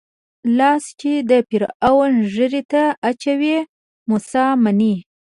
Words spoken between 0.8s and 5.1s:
چې د فرعون ږيرې ته اچوي موسی منم.